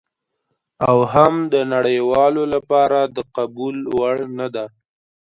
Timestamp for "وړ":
3.97-4.17